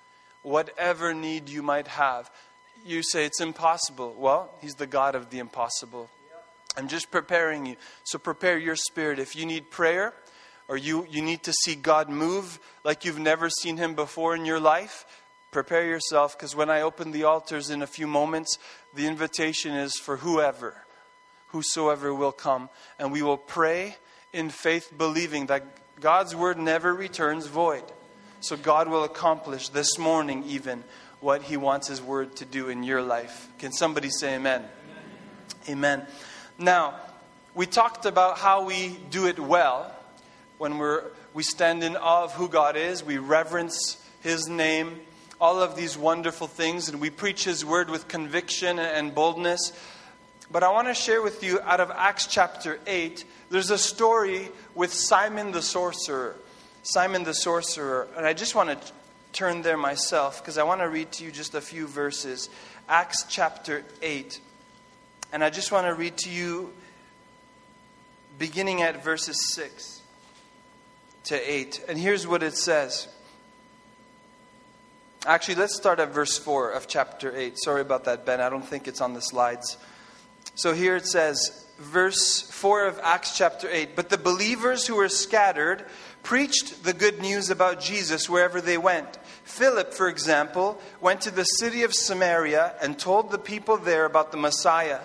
[0.42, 2.30] Whatever need you might have.
[2.84, 4.14] You say it's impossible.
[4.16, 6.08] Well, He's the God of the impossible.
[6.78, 7.76] I'm just preparing you.
[8.04, 9.18] So prepare your spirit.
[9.18, 10.14] If you need prayer
[10.68, 14.46] or you, you need to see God move like you've never seen Him before in
[14.46, 15.04] your life,
[15.56, 18.58] prepare yourself because when I open the altars in a few moments,
[18.94, 20.74] the invitation is for whoever
[21.48, 22.68] whosoever will come.
[22.98, 23.96] And we will pray
[24.34, 25.64] in faith, believing that
[25.98, 27.84] God's word never returns void.
[28.40, 30.84] So God will accomplish this morning, even
[31.20, 33.48] what He wants His word to do in your life.
[33.58, 34.62] Can somebody say amen?
[35.68, 35.98] Amen.
[36.00, 36.06] amen.
[36.58, 37.00] Now,
[37.54, 39.90] we talked about how we do it well
[40.58, 45.00] when we're, we stand in awe of who God is, we reverence His name,
[45.40, 49.72] all of these wonderful things, and we preach His word with conviction and boldness.
[50.50, 54.48] But I want to share with you out of Acts chapter 8, there's a story
[54.74, 56.36] with Simon the sorcerer.
[56.82, 58.08] Simon the sorcerer.
[58.16, 58.92] And I just want to
[59.32, 62.48] turn there myself because I want to read to you just a few verses.
[62.88, 64.40] Acts chapter 8.
[65.32, 66.72] And I just want to read to you
[68.38, 70.00] beginning at verses 6
[71.24, 71.84] to 8.
[71.88, 73.08] And here's what it says.
[75.26, 77.58] Actually, let's start at verse 4 of chapter 8.
[77.58, 78.40] Sorry about that, Ben.
[78.40, 79.76] I don't think it's on the slides.
[80.54, 85.08] So here it says, verse 4 of Acts chapter 8 But the believers who were
[85.08, 85.84] scattered
[86.22, 89.16] preached the good news about Jesus wherever they went.
[89.42, 94.30] Philip, for example, went to the city of Samaria and told the people there about
[94.30, 95.00] the Messiah.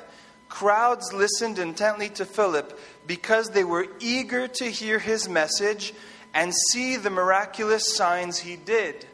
[0.49, 5.95] Crowds listened intently to Philip because they were eager to hear his message
[6.31, 9.07] and see the miraculous signs he did.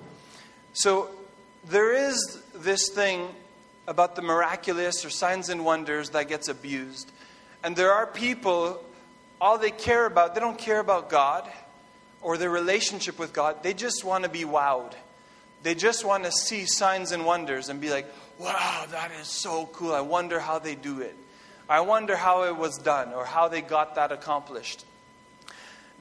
[0.78, 1.10] So
[1.68, 3.30] there is this thing
[3.88, 7.12] about the miraculous or signs and wonders that gets abused.
[7.64, 8.84] And there are people,
[9.42, 11.50] all they care about, they don't care about God
[12.22, 13.64] or their relationship with God.
[13.64, 14.94] They just want to be wowed.
[15.64, 18.06] They just want to see signs and wonders and be like,
[18.38, 19.96] wow, that is so cool.
[19.96, 21.16] I wonder how they do it.
[21.68, 24.86] I wonder how it was done or how they got that accomplished.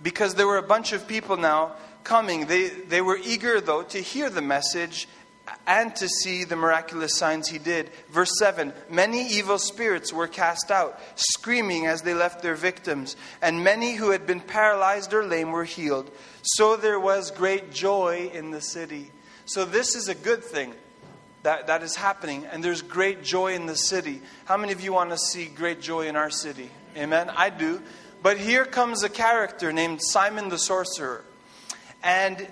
[0.02, 1.72] Because there were a bunch of people now
[2.04, 2.46] coming.
[2.46, 5.08] They, they were eager, though, to hear the message
[5.66, 7.90] and to see the miraculous signs he did.
[8.10, 13.62] Verse 7 Many evil spirits were cast out, screaming as they left their victims, and
[13.62, 16.10] many who had been paralyzed or lame were healed.
[16.42, 19.10] So there was great joy in the city.
[19.48, 20.74] So, this is a good thing
[21.44, 24.20] that, that is happening, and there's great joy in the city.
[24.44, 26.68] How many of you want to see great joy in our city?
[26.96, 27.30] Amen?
[27.30, 27.80] I do.
[28.26, 31.24] But here comes a character named Simon the sorcerer,
[32.02, 32.44] and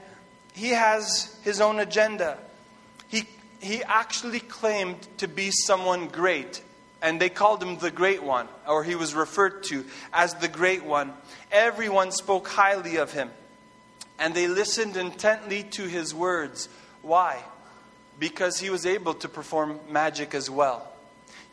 [0.52, 2.38] he has his own agenda.
[3.08, 3.24] He,
[3.58, 6.62] he actually claimed to be someone great,
[7.02, 10.84] and they called him the Great One, or he was referred to as the Great
[10.84, 11.12] One.
[11.50, 13.32] Everyone spoke highly of him,
[14.20, 16.68] and they listened intently to his words.
[17.02, 17.42] Why?
[18.20, 20.93] Because he was able to perform magic as well.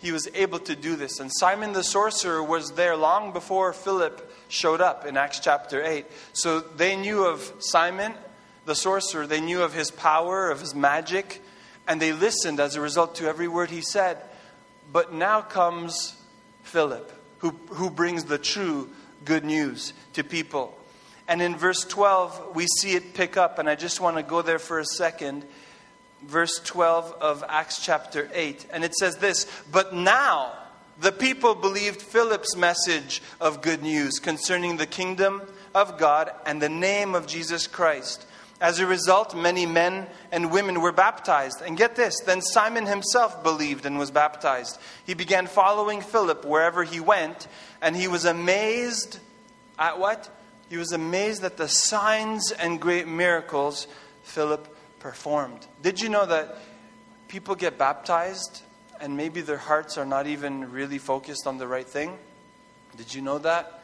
[0.01, 1.19] He was able to do this.
[1.19, 6.05] And Simon the sorcerer was there long before Philip showed up in Acts chapter 8.
[6.33, 8.13] So they knew of Simon
[8.65, 11.41] the sorcerer, they knew of his power, of his magic,
[11.87, 14.17] and they listened as a result to every word he said.
[14.91, 16.15] But now comes
[16.63, 18.89] Philip, who, who brings the true
[19.25, 20.77] good news to people.
[21.27, 24.41] And in verse 12, we see it pick up, and I just want to go
[24.41, 25.45] there for a second.
[26.23, 28.67] Verse 12 of Acts chapter 8.
[28.71, 30.53] And it says this But now
[30.99, 35.41] the people believed Philip's message of good news concerning the kingdom
[35.73, 38.27] of God and the name of Jesus Christ.
[38.59, 41.63] As a result, many men and women were baptized.
[41.65, 44.79] And get this then Simon himself believed and was baptized.
[45.05, 47.47] He began following Philip wherever he went,
[47.81, 49.17] and he was amazed
[49.79, 50.29] at what?
[50.69, 53.87] He was amazed at the signs and great miracles
[54.23, 54.70] Philip
[55.01, 55.65] performed.
[55.81, 56.57] Did you know that
[57.27, 58.61] people get baptized
[58.99, 62.17] and maybe their hearts are not even really focused on the right thing?
[62.95, 63.81] Did you know that?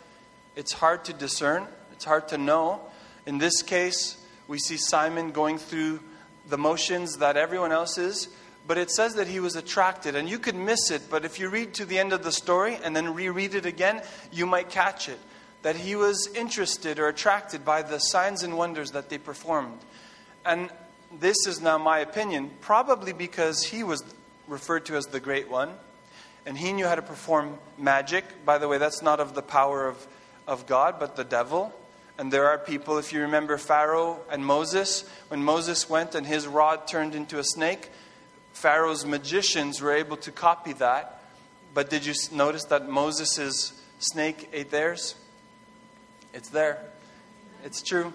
[0.56, 2.82] It's hard to discern, it's hard to know.
[3.25, 5.99] In this case, we see Simon going through
[6.47, 8.30] the motions that everyone else is,
[8.65, 10.15] but it says that he was attracted.
[10.15, 12.77] And you could miss it, but if you read to the end of the story
[12.84, 14.01] and then reread it again,
[14.32, 15.19] you might catch it
[15.63, 19.80] that he was interested or attracted by the signs and wonders that they performed.
[20.45, 20.69] And
[21.12, 24.04] this is now my opinion, probably because he was
[24.48, 25.72] referred to as the Great One,
[26.46, 28.24] and he knew how to perform magic.
[28.46, 30.08] By the way, that's not of the power of,
[30.48, 31.74] of God, but the devil.
[32.17, 36.48] And there are people, if you remember Pharaoh and Moses, when Moses went and his
[36.48, 37.89] rod turned into a snake,
[38.54, 41.22] Pharaoh's magicians were able to copy that.
[41.74, 45.15] But did you notice that Moses' snake ate theirs?
[46.34, 46.80] It's there.
[47.63, 48.13] It's true.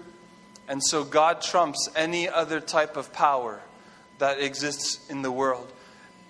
[0.67, 3.61] And so God trumps any other type of power
[4.19, 5.71] that exists in the world.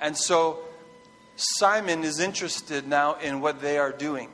[0.01, 0.59] And so
[1.35, 4.29] Simon is interested now in what they are doing.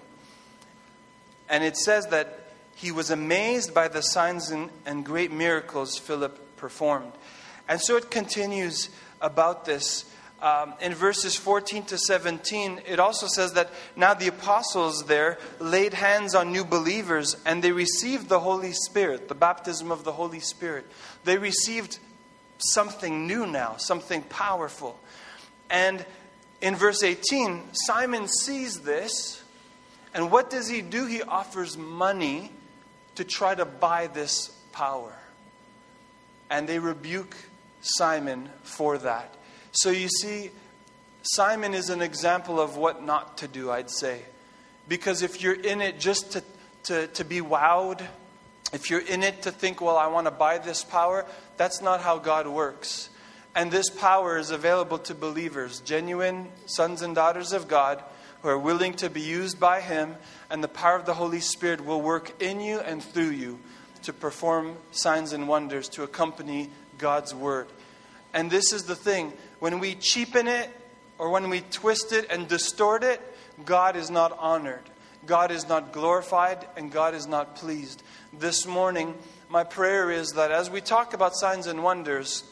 [1.49, 6.57] And it says that he was amazed by the signs and, and great miracles Philip
[6.57, 7.11] performed.
[7.67, 8.89] And so it continues
[9.21, 10.05] about this
[10.41, 15.93] um, in verses 14 to 17, it also says that now the apostles there laid
[15.93, 20.39] hands on new believers and they received the Holy Spirit, the baptism of the Holy
[20.39, 20.85] Spirit.
[21.25, 21.99] They received
[22.57, 24.99] something new now, something powerful.
[25.69, 26.05] And
[26.61, 29.43] in verse 18, Simon sees this,
[30.13, 31.05] and what does he do?
[31.05, 32.51] He offers money
[33.15, 35.13] to try to buy this power.
[36.49, 37.35] And they rebuke
[37.81, 39.33] Simon for that.
[39.71, 40.51] So you see,
[41.21, 44.21] Simon is an example of what not to do, I'd say.
[44.87, 46.43] Because if you're in it just to,
[46.83, 48.01] to, to be wowed,
[48.73, 51.25] if you're in it to think, well, I want to buy this power,
[51.57, 53.09] that's not how God works.
[53.55, 58.03] And this power is available to believers, genuine sons and daughters of God
[58.41, 60.15] who are willing to be used by Him,
[60.49, 63.59] and the power of the Holy Spirit will work in you and through you
[64.03, 67.67] to perform signs and wonders to accompany God's word.
[68.33, 70.69] And this is the thing when we cheapen it
[71.17, 73.21] or when we twist it and distort it,
[73.65, 74.83] God is not honored.
[75.25, 78.01] God is not glorified and God is not pleased.
[78.31, 79.15] This morning,
[79.49, 82.43] my prayer is that as we talk about signs and wonders,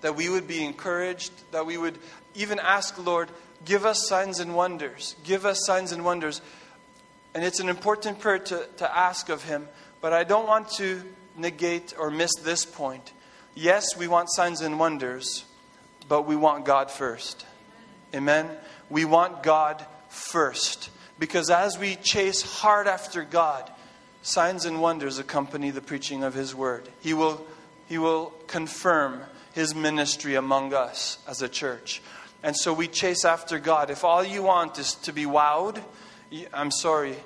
[0.00, 1.98] that we would be encouraged, that we would
[2.34, 3.28] even ask, Lord,
[3.64, 5.14] give us signs and wonders.
[5.24, 6.40] Give us signs and wonders.
[7.34, 9.68] And it's an important prayer to, to ask of Him,
[10.00, 11.02] but I don't want to
[11.36, 13.12] negate or miss this point.
[13.54, 15.44] Yes, we want signs and wonders,
[16.08, 17.46] but we want God first.
[18.14, 18.48] Amen?
[18.90, 20.90] We want God first.
[21.18, 23.70] Because as we chase hard after God,
[24.22, 26.88] signs and wonders accompany the preaching of His word.
[27.00, 27.44] He will,
[27.88, 29.20] he will confirm
[29.52, 32.02] His ministry among us as a church.
[32.42, 33.90] And so we chase after God.
[33.90, 35.80] If all you want is to be wowed,
[36.52, 37.16] I'm sorry,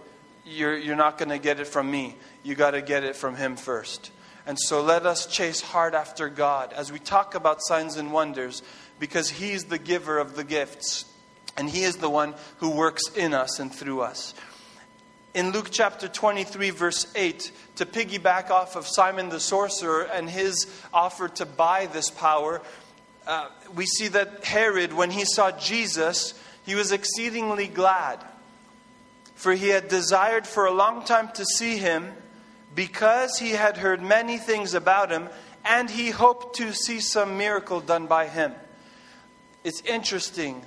[0.45, 2.17] you're, you're not going to get it from me.
[2.43, 4.11] You got to get it from Him first.
[4.49, 8.63] And so let us chase hard after God as we talk about signs and wonders
[8.99, 11.05] because He's the giver of the gifts
[11.59, 14.33] and He is the one who works in us and through us.
[15.35, 20.67] In Luke chapter 23, verse 8, to piggyback off of Simon the sorcerer and his
[20.95, 22.63] offer to buy this power,
[23.27, 26.33] uh, we see that Herod, when he saw Jesus,
[26.65, 28.25] he was exceedingly glad
[29.35, 32.15] for he had desired for a long time to see him
[32.79, 35.29] because he had heard many things about him
[35.65, 38.53] and he hoped to see some miracle done by him.
[39.65, 40.63] It's interesting.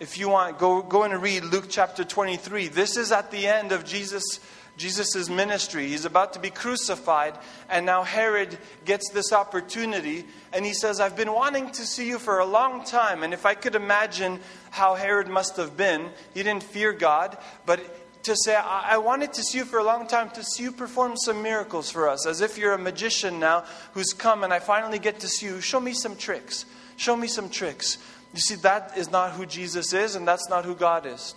[0.00, 2.68] If you want, go, go and read Luke chapter 23.
[2.68, 4.40] This is at the end of Jesus'
[4.78, 5.88] Jesus' ministry.
[5.88, 7.34] He's about to be crucified,
[7.68, 12.18] and now Herod gets this opportunity, and he says, I've been wanting to see you
[12.18, 13.22] for a long time.
[13.22, 17.36] And if I could imagine how Herod must have been, he didn't fear God,
[17.66, 17.80] but
[18.24, 20.72] to say, I-, I wanted to see you for a long time, to see you
[20.72, 24.58] perform some miracles for us, as if you're a magician now who's come and I
[24.58, 25.60] finally get to see you.
[25.60, 26.64] Show me some tricks.
[26.96, 27.98] Show me some tricks.
[28.34, 31.34] You see, that is not who Jesus is, and that's not who God is.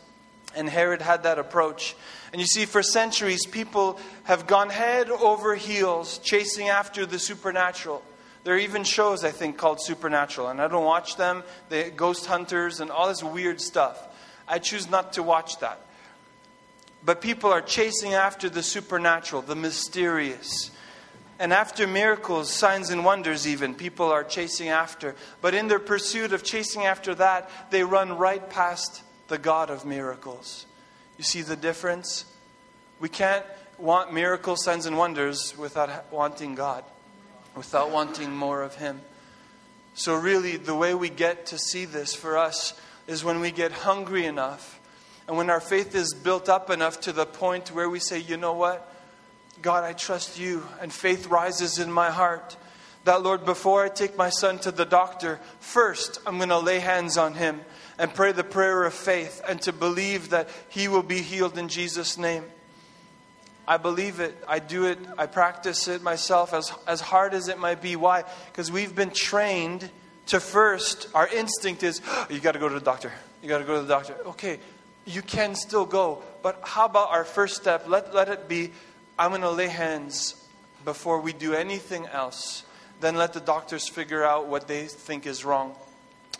[0.55, 1.95] And Herod had that approach.
[2.31, 8.01] And you see, for centuries, people have gone head over heels chasing after the supernatural.
[8.45, 11.43] There are even shows, I think, called Supernatural, and I don't watch them.
[11.69, 13.99] The ghost hunters and all this weird stuff.
[14.47, 15.79] I choose not to watch that.
[17.05, 20.71] But people are chasing after the supernatural, the mysterious.
[21.37, 25.15] And after miracles, signs, and wonders, even, people are chasing after.
[25.39, 29.85] But in their pursuit of chasing after that, they run right past the God of
[29.85, 30.65] miracles.
[31.17, 32.25] You see the difference?
[32.99, 33.45] We can't
[33.77, 36.83] want miracles, signs, and wonders without wanting God,
[37.55, 39.01] without wanting more of Him.
[39.93, 42.73] So, really, the way we get to see this for us
[43.07, 44.74] is when we get hungry enough
[45.27, 48.37] and when our faith is built up enough to the point where we say, you
[48.37, 48.91] know what?
[49.61, 52.57] God, I trust you, and faith rises in my heart.
[53.05, 56.79] That, Lord, before I take my son to the doctor, first I'm going to lay
[56.79, 57.61] hands on him
[57.97, 61.69] and pray the prayer of faith and to believe that he will be healed in
[61.69, 62.43] Jesus' name.
[63.67, 64.35] I believe it.
[64.47, 64.99] I do it.
[65.17, 67.95] I practice it myself as, as hard as it might be.
[67.95, 68.23] Why?
[68.51, 69.89] Because we've been trained
[70.27, 73.11] to first, our instinct is, oh, you got to go to the doctor.
[73.41, 74.15] You got to go to the doctor.
[74.27, 74.59] Okay,
[75.05, 76.23] you can still go.
[76.41, 77.87] But how about our first step?
[77.87, 78.71] Let, let it be
[79.17, 80.35] I'm going to lay hands
[80.83, 82.63] before we do anything else.
[82.99, 85.75] Then let the doctors figure out what they think is wrong.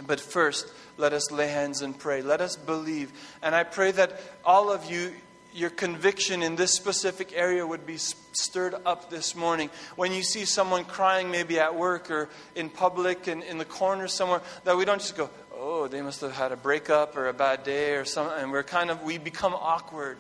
[0.06, 2.22] But first, let us lay hands and pray.
[2.22, 3.12] Let us believe.
[3.42, 5.14] And I pray that all of you,
[5.54, 9.70] your conviction in this specific area would be stirred up this morning.
[9.96, 14.10] When you see someone crying, maybe at work or in public and in the corner
[14.10, 15.30] somewhere, that we don't just go,
[15.68, 18.62] oh, they must have had a breakup or a bad day or something, and we're
[18.62, 20.18] kind of, we become awkward.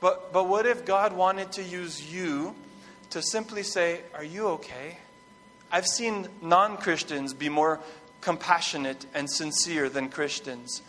[0.00, 2.54] But, but what if God wanted to use you
[3.10, 4.98] to simply say, Are you okay?
[5.70, 7.80] I've seen non Christians be more
[8.20, 10.82] compassionate and sincere than Christians.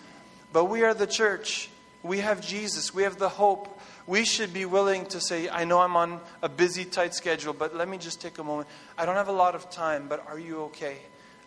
[0.51, 1.69] But we are the church.
[2.03, 2.93] We have Jesus.
[2.93, 3.79] We have the hope.
[4.05, 7.73] We should be willing to say, I know I'm on a busy, tight schedule, but
[7.73, 8.67] let me just take a moment.
[8.97, 10.97] I don't have a lot of time, but are you okay?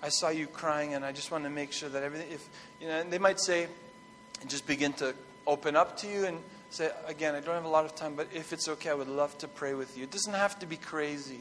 [0.03, 2.49] I saw you crying, and I just want to make sure that everything, if,
[2.81, 3.67] you know, they might say,
[4.41, 5.15] and just begin to
[5.47, 6.39] open up to you and
[6.71, 9.09] say, again, I don't have a lot of time, but if it's okay, I would
[9.09, 10.05] love to pray with you.
[10.05, 11.41] It doesn't have to be crazy.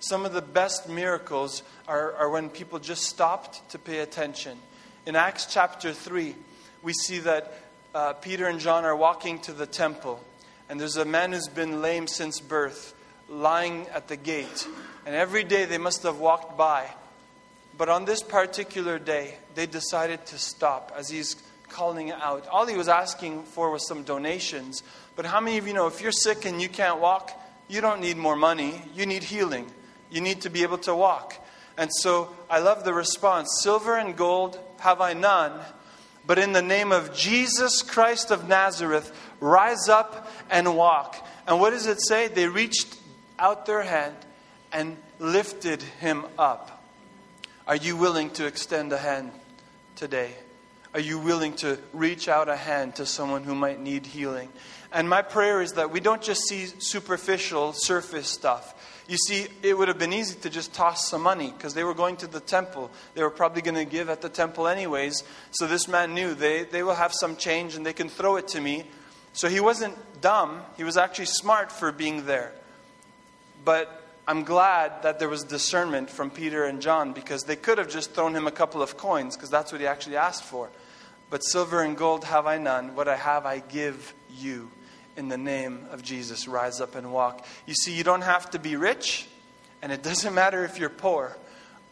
[0.00, 4.58] Some of the best miracles are, are when people just stopped to pay attention.
[5.06, 6.34] In Acts chapter 3,
[6.82, 7.58] we see that
[7.94, 10.22] uh, Peter and John are walking to the temple,
[10.68, 12.94] and there's a man who's been lame since birth
[13.28, 14.66] lying at the gate.
[15.06, 16.88] And every day they must have walked by
[17.76, 21.36] but on this particular day, they decided to stop as he's
[21.68, 22.46] calling out.
[22.48, 24.82] All he was asking for was some donations.
[25.16, 27.32] But how many of you know if you're sick and you can't walk,
[27.68, 29.66] you don't need more money, you need healing.
[30.10, 31.34] You need to be able to walk.
[31.76, 35.60] And so I love the response Silver and gold have I none,
[36.26, 41.16] but in the name of Jesus Christ of Nazareth, rise up and walk.
[41.46, 42.28] And what does it say?
[42.28, 42.96] They reached
[43.38, 44.14] out their hand
[44.72, 46.73] and lifted him up.
[47.66, 49.32] Are you willing to extend a hand
[49.96, 50.32] today?
[50.92, 54.50] Are you willing to reach out a hand to someone who might need healing?
[54.92, 59.02] And my prayer is that we don't just see superficial, surface stuff.
[59.08, 61.94] You see, it would have been easy to just toss some money because they were
[61.94, 62.90] going to the temple.
[63.14, 65.24] They were probably going to give at the temple anyways.
[65.52, 68.46] So this man knew they, they will have some change and they can throw it
[68.48, 68.84] to me.
[69.32, 72.52] So he wasn't dumb, he was actually smart for being there.
[73.64, 77.90] But I'm glad that there was discernment from Peter and John because they could have
[77.90, 80.70] just thrown him a couple of coins because that's what he actually asked for.
[81.28, 82.94] But silver and gold have I none.
[82.94, 84.70] What I have I give you
[85.16, 86.48] in the name of Jesus.
[86.48, 87.44] Rise up and walk.
[87.66, 89.26] You see, you don't have to be rich,
[89.82, 91.36] and it doesn't matter if you're poor.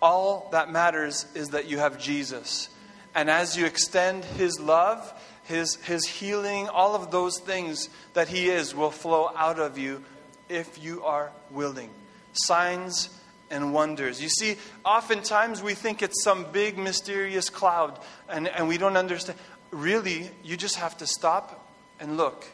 [0.00, 2.70] All that matters is that you have Jesus.
[3.14, 5.12] And as you extend His love,
[5.44, 10.02] His, His healing, all of those things that He is will flow out of you
[10.48, 11.90] if you are willing.
[12.32, 13.10] Signs
[13.50, 14.22] and wonders.
[14.22, 19.38] You see, oftentimes we think it's some big mysterious cloud and, and we don't understand.
[19.70, 21.68] Really, you just have to stop
[22.00, 22.46] and look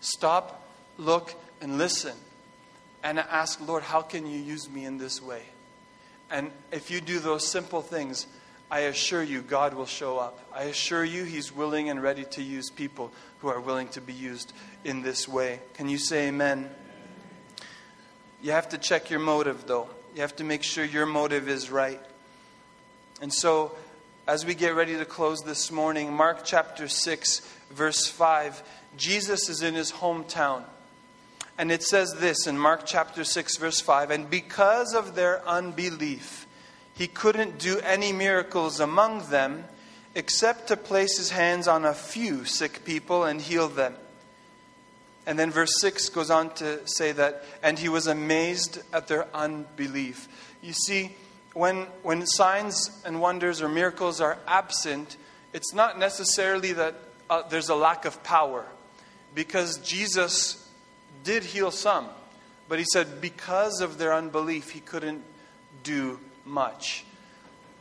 [0.00, 0.62] Stop,
[0.96, 2.14] look, and listen.
[3.02, 5.42] And ask, Lord, how can you use me in this way?
[6.30, 8.26] And if you do those simple things,
[8.70, 10.38] I assure you, God will show up.
[10.54, 14.12] I assure you, He's willing and ready to use people who are willing to be
[14.12, 14.52] used
[14.84, 15.60] in this way.
[15.74, 16.68] Can you say amen?
[18.40, 19.88] You have to check your motive, though.
[20.14, 22.00] You have to make sure your motive is right.
[23.20, 23.72] And so,
[24.28, 28.62] as we get ready to close this morning, Mark chapter 6, verse 5
[28.96, 30.64] Jesus is in his hometown.
[31.56, 36.46] And it says this in Mark chapter 6, verse 5 And because of their unbelief,
[36.94, 39.64] he couldn't do any miracles among them
[40.14, 43.94] except to place his hands on a few sick people and heal them.
[45.28, 49.26] And then verse 6 goes on to say that, and he was amazed at their
[49.34, 50.26] unbelief.
[50.62, 51.16] You see,
[51.52, 55.18] when, when signs and wonders or miracles are absent,
[55.52, 56.94] it's not necessarily that
[57.28, 58.64] uh, there's a lack of power
[59.34, 60.66] because Jesus
[61.24, 62.08] did heal some,
[62.66, 65.22] but he said because of their unbelief, he couldn't
[65.82, 67.04] do much.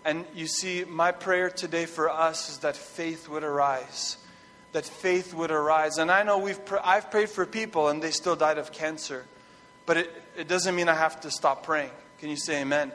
[0.04, 4.18] And you see, my prayer today for us is that faith would arise.
[4.74, 5.97] That faith would arise.
[5.97, 9.26] And I know we've pr- I've prayed for people and they still died of cancer.
[9.86, 11.91] But it, it doesn't mean I have to stop praying.
[12.20, 12.91] Can you say amen?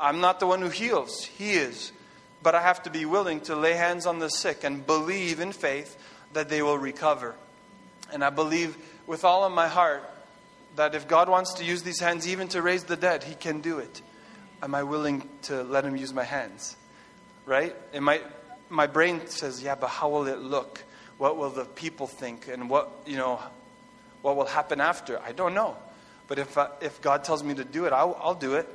[0.00, 1.92] I'm not the one who heals, He is.
[2.42, 5.52] But I have to be willing to lay hands on the sick and believe in
[5.52, 5.96] faith
[6.32, 7.36] that they will recover.
[8.12, 8.76] And I believe
[9.06, 10.02] with all of my heart
[10.76, 13.60] that if God wants to use these hands even to raise the dead, He can
[13.60, 14.02] do it.
[14.62, 16.76] Am I willing to let Him use my hands?
[17.46, 17.76] Right?
[17.92, 18.24] It might,
[18.72, 20.82] my brain says, yeah, but how will it look?
[21.18, 22.48] What will the people think?
[22.48, 23.40] And what, you know,
[24.22, 25.20] what will happen after?
[25.20, 25.76] I don't know.
[26.26, 28.68] But if, uh, if God tells me to do it, I'll, I'll do it.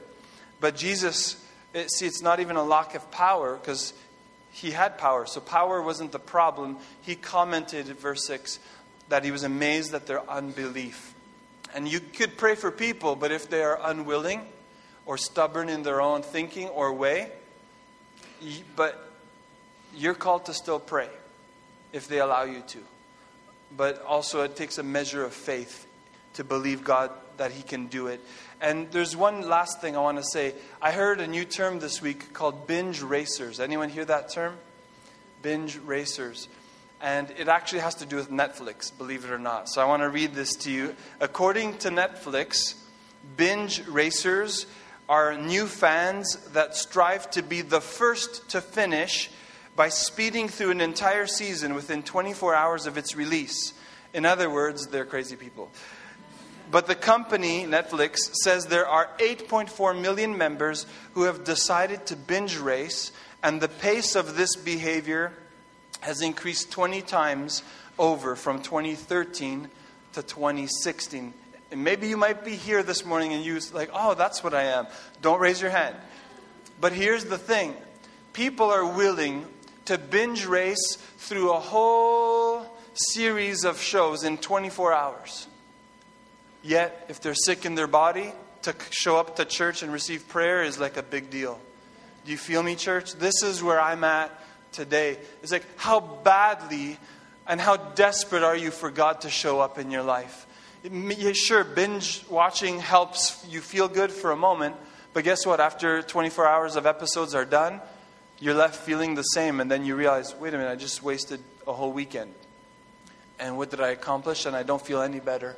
[0.60, 1.44] But Jesus,
[1.74, 3.94] it, see, it's not even a lack of power because
[4.52, 5.26] he had power.
[5.26, 6.78] So power wasn't the problem.
[7.02, 8.60] He commented, verse 6,
[9.10, 11.16] that he was amazed at their unbelief.
[11.74, 14.42] And you could pray for people, but if they are unwilling
[15.06, 17.32] or stubborn in their own thinking or way,
[18.76, 19.07] but
[19.98, 21.10] you're called to still pray
[21.92, 22.80] if they allow you to.
[23.76, 25.86] But also, it takes a measure of faith
[26.34, 28.22] to believe God that He can do it.
[28.62, 30.54] And there's one last thing I want to say.
[30.82, 33.60] I heard a new term this week called binge racers.
[33.60, 34.56] Anyone hear that term?
[35.42, 36.48] Binge racers
[37.02, 39.70] and it actually has to do with Netflix, believe it or not.
[39.70, 40.96] So I want to read this to you.
[41.20, 42.76] According to Netflix,
[43.36, 44.66] binge racers
[45.08, 49.30] are new fans that strive to be the first to finish
[49.78, 53.74] by speeding through an entire season within 24 hours of its release.
[54.12, 55.72] In other words, they're crazy people.
[56.72, 62.58] But the company, Netflix, says there are 8.4 million members who have decided to binge
[62.58, 63.12] race,
[63.44, 65.32] and the pace of this behavior
[66.02, 67.62] has increased 20 times
[68.00, 69.70] over from 2013
[70.14, 71.34] to 2016.
[71.70, 74.64] And maybe you might be here this morning and you're like, oh, that's what I
[74.64, 74.88] am.
[75.22, 75.96] Don't raise your hand.
[76.82, 77.76] But here's the thing
[78.34, 79.46] people are willing
[79.88, 85.48] to binge race through a whole series of shows in 24 hours.
[86.62, 88.32] Yet, if they're sick in their body,
[88.64, 91.60] to show up to church and receive prayer is like a big deal.
[92.26, 93.14] Do you feel me, church?
[93.14, 94.30] This is where I'm at
[94.74, 95.18] today.
[95.42, 96.98] It's like, how badly
[97.48, 100.46] and how desperate are you for God to show up in your life?
[100.84, 104.76] It, sure, binge watching helps you feel good for a moment,
[105.14, 105.62] but guess what?
[105.62, 107.80] After 24 hours of episodes are done,
[108.40, 111.40] you're left feeling the same, and then you realize, wait a minute, I just wasted
[111.66, 112.34] a whole weekend.
[113.40, 114.46] And what did I accomplish?
[114.46, 115.56] And I don't feel any better.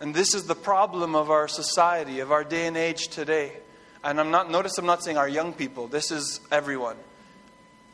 [0.00, 3.52] And this is the problem of our society, of our day and age today.
[4.02, 6.96] And I'm not, notice I'm not saying our young people, this is everyone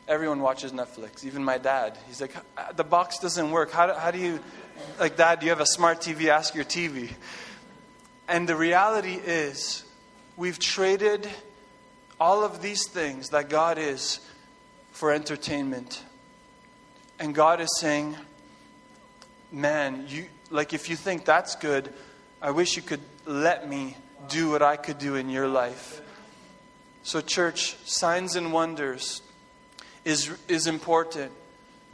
[0.07, 1.97] Everyone watches Netflix, even my dad.
[2.07, 3.71] He's like, "Uh, the box doesn't work.
[3.71, 4.39] How do, how do you,
[4.99, 6.27] like, dad, you have a smart TV?
[6.27, 7.11] Ask your TV.
[8.27, 9.85] And the reality is,
[10.35, 11.29] we've traded
[12.21, 14.19] all of these things that God is
[14.91, 16.03] for entertainment.
[17.19, 18.15] And God is saying,
[19.51, 21.91] man, you, like, if you think that's good,
[22.39, 23.97] I wish you could let me
[24.29, 25.99] do what I could do in your life.
[27.01, 29.23] So, church, signs and wonders
[30.05, 31.31] is, is important.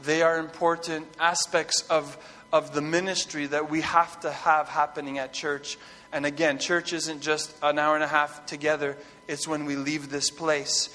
[0.04, 2.18] They are important aspects of,
[2.52, 5.78] of the ministry that we have to have happening at church.
[6.12, 8.98] And again, church isn't just an hour and a half together,
[9.28, 10.90] it's when we leave this place.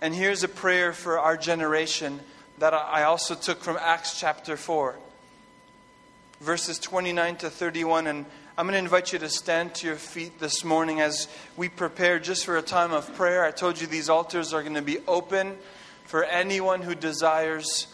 [0.00, 2.20] And here's a prayer for our generation
[2.58, 4.96] that I also took from Acts chapter 4,
[6.40, 8.06] verses 29 to 31.
[8.06, 8.24] And
[8.56, 12.18] I'm going to invite you to stand to your feet this morning as we prepare
[12.18, 13.44] just for a time of prayer.
[13.44, 15.56] I told you these altars are going to be open
[16.04, 17.86] for anyone who desires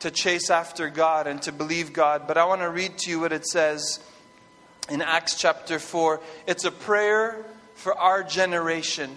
[0.00, 2.26] to chase after God and to believe God.
[2.26, 4.00] But I want to read to you what it says
[4.92, 6.20] in Acts chapter 4.
[6.46, 9.16] It's a prayer for our generation.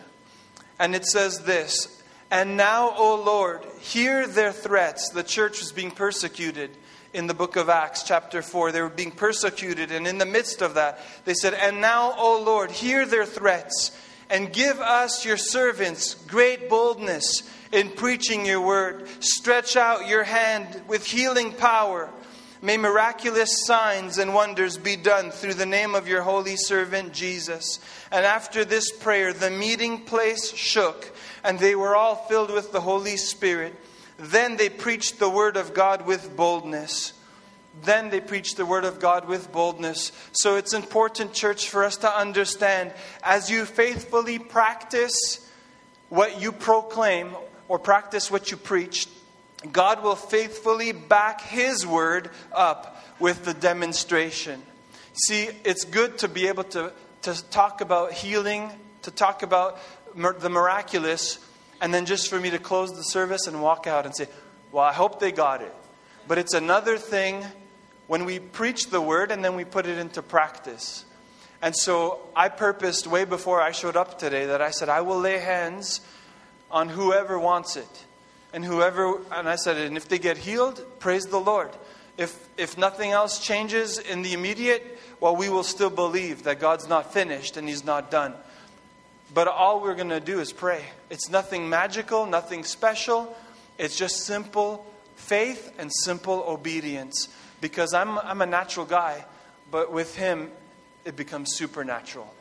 [0.80, 2.02] And it says this
[2.32, 5.10] And now, O Lord, hear their threats.
[5.10, 6.72] The church was being persecuted
[7.14, 8.72] in the book of Acts, chapter 4.
[8.72, 12.42] They were being persecuted, and in the midst of that, they said, And now, O
[12.42, 13.98] Lord, hear their threats,
[14.30, 19.10] and give us, your servants, great boldness in preaching your word.
[19.20, 22.10] Stretch out your hand with healing power.
[22.66, 27.80] May miraculous signs and wonders be done through the name of your holy servant Jesus.
[28.12, 32.82] And after this prayer, the meeting place shook, and they were all filled with the
[32.82, 33.76] Holy Spirit.
[34.18, 37.14] Then they preached the word of God with boldness.
[37.84, 40.12] Then they preached the word of God with boldness.
[40.32, 45.48] So it's important, church, for us to understand as you faithfully practice
[46.10, 47.36] what you proclaim
[47.68, 49.08] or practice what you preach,
[49.66, 54.62] God will faithfully back His word up with the demonstration.
[55.14, 56.92] See, it's good to be able to,
[57.24, 58.70] to talk about healing,
[59.04, 59.80] to talk about
[60.16, 61.40] the miraculous,
[61.82, 64.28] and then just for me to close the service and walk out and say,
[64.72, 65.74] Well, I hope they got it.
[66.28, 67.46] But it's another thing
[68.08, 71.06] when we preach the word and then we put it into practice.
[71.62, 75.20] And so I purposed way before I showed up today that I said, I will
[75.20, 76.02] lay hands
[76.70, 78.06] on whoever wants it.
[78.56, 81.72] And whoever, and I said, and if they get healed, praise the Lord.
[82.18, 86.88] If, if nothing else changes in the immediate, well, we will still believe that God's
[86.88, 88.34] not finished and He's not done.
[89.34, 90.86] But all we're going to do is pray.
[91.10, 93.36] It's nothing magical, nothing special.
[93.78, 94.86] It's just simple
[95.18, 97.28] faith and simple obedience.
[97.60, 99.26] Because I'm, I'm a natural guy,
[99.70, 100.50] but with Him,
[101.04, 102.34] it becomes supernatural.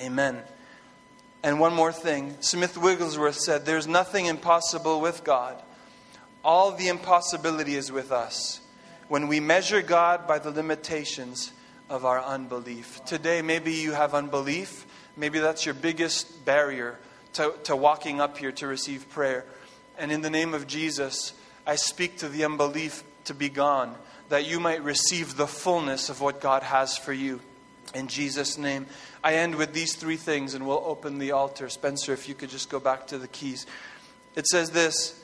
[0.00, 0.40] Amen.
[1.44, 5.62] And one more thing Smith Wigglesworth said, There's nothing impossible with God.
[6.42, 8.60] All the impossibility is with us
[9.08, 11.52] when we measure God by the limitations
[11.90, 13.04] of our unbelief.
[13.04, 14.86] Today, maybe you have unbelief.
[15.18, 16.98] Maybe that's your biggest barrier
[17.34, 19.44] to, to walking up here to receive prayer.
[19.98, 21.34] And in the name of Jesus,
[21.66, 23.94] I speak to the unbelief to be gone,
[24.30, 27.40] that you might receive the fullness of what God has for you.
[27.94, 28.86] In Jesus' name.
[29.22, 31.68] I end with these three things and we'll open the altar.
[31.68, 33.66] Spencer, if you could just go back to the keys.
[34.34, 35.20] It says this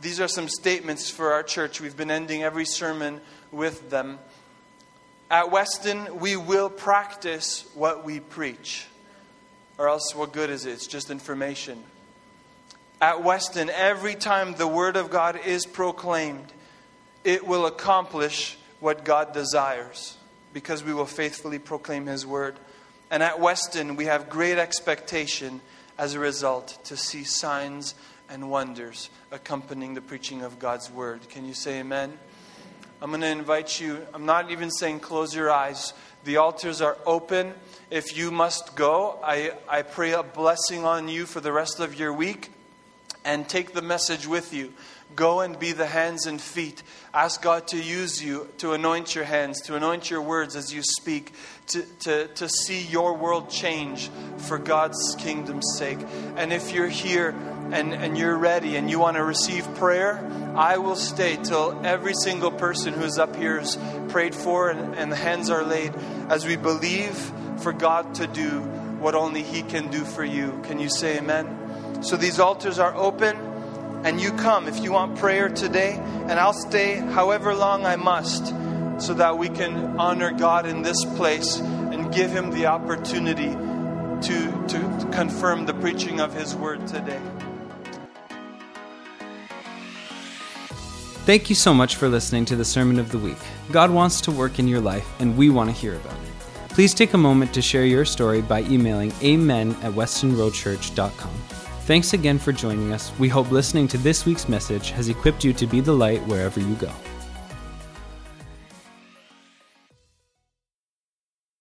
[0.00, 1.80] these are some statements for our church.
[1.80, 3.20] We've been ending every sermon
[3.50, 4.18] with them.
[5.30, 8.86] At Weston, we will practice what we preach,
[9.76, 10.70] or else what good is it?
[10.70, 11.82] It's just information.
[13.00, 16.52] At Weston, every time the Word of God is proclaimed,
[17.24, 20.15] it will accomplish what God desires
[20.56, 22.56] because we will faithfully proclaim His Word.
[23.10, 25.60] And at Weston, we have great expectation
[25.98, 27.94] as a result to see signs
[28.30, 31.28] and wonders accompanying the preaching of God's Word.
[31.28, 32.18] Can you say amen?
[33.02, 35.92] I'm going to invite you, I'm not even saying close your eyes.
[36.24, 37.52] The altars are open.
[37.90, 42.00] If you must go, I, I pray a blessing on you for the rest of
[42.00, 42.50] your week
[43.26, 44.72] and take the message with you.
[45.14, 46.82] Go and be the hands and feet.
[47.14, 50.82] Ask God to use you to anoint your hands, to anoint your words as you
[50.82, 51.32] speak,
[51.68, 55.98] to, to, to see your world change for God's kingdom's sake.
[56.36, 57.34] And if you're here
[57.70, 60.22] and, and you're ready and you want to receive prayer,
[60.54, 63.78] I will stay till every single person who's up here is
[64.08, 65.94] prayed for and, and the hands are laid
[66.28, 67.16] as we believe
[67.58, 68.60] for God to do
[68.98, 70.60] what only He can do for you.
[70.64, 72.02] Can you say amen?
[72.02, 73.45] So these altars are open
[74.06, 75.98] and you come if you want prayer today,
[76.28, 78.54] and I'll stay however long I must
[79.02, 84.66] so that we can honor God in this place and give Him the opportunity to,
[84.68, 87.20] to confirm the preaching of His word today.
[91.26, 93.38] Thank you so much for listening to the Sermon of the Week.
[93.72, 96.68] God wants to work in your life, and we want to hear about it.
[96.68, 101.55] Please take a moment to share your story by emailing amen at westonroadchurch.com.
[101.86, 103.16] Thanks again for joining us.
[103.16, 106.58] We hope listening to this week's message has equipped you to be the light wherever
[106.58, 106.90] you go.